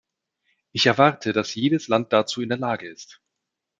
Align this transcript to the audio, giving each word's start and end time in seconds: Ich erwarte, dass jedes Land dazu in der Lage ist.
Ich 0.71 0.87
erwarte, 0.87 1.31
dass 1.31 1.53
jedes 1.53 1.87
Land 1.87 2.11
dazu 2.11 2.41
in 2.41 2.49
der 2.49 2.57
Lage 2.57 2.89
ist. 2.89 3.21